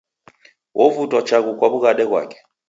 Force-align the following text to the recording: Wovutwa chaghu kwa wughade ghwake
Wovutwa 0.77 1.19
chaghu 1.27 1.51
kwa 1.57 1.67
wughade 1.73 2.05
ghwake 2.09 2.37